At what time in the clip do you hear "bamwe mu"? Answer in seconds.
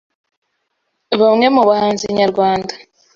1.21-1.63